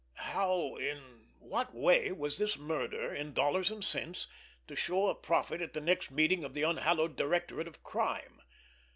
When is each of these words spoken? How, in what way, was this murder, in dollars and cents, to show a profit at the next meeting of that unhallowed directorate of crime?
How, 0.33 0.77
in 0.77 1.27
what 1.37 1.75
way, 1.75 2.11
was 2.11 2.39
this 2.39 2.57
murder, 2.57 3.13
in 3.13 3.33
dollars 3.35 3.69
and 3.69 3.85
cents, 3.85 4.25
to 4.67 4.75
show 4.75 5.09
a 5.09 5.13
profit 5.13 5.61
at 5.61 5.73
the 5.73 5.79
next 5.79 6.09
meeting 6.09 6.43
of 6.43 6.55
that 6.55 6.67
unhallowed 6.67 7.15
directorate 7.15 7.67
of 7.67 7.83
crime? 7.83 8.41